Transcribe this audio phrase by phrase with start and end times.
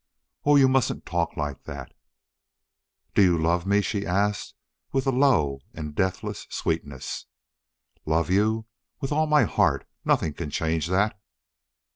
[0.45, 1.93] "Oh, you mustn't talk like that!"
[3.13, 4.55] "Do you love me?" she asked,
[4.91, 7.27] with a low and deathless sweetness.
[8.07, 8.65] "Love you?
[8.99, 9.87] With all my heart!
[10.03, 11.21] Nothing can change that!"